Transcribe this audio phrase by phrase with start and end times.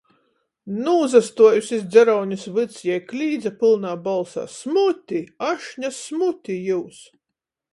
[0.85, 5.23] Nūsastuojuse iz dzeraunis vyds, jei klīdze pylnā bolsā: "Smuti!
[5.51, 7.05] Ašņa smuti jius!"